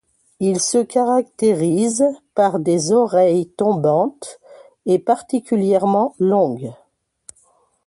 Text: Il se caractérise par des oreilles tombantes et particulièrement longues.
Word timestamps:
Il 0.39 0.59
se 0.59 0.79
caractérise 0.79 2.03
par 2.33 2.57
des 2.57 2.91
oreilles 2.91 3.47
tombantes 3.49 4.39
et 4.87 4.97
particulièrement 4.97 6.15
longues. 6.17 6.73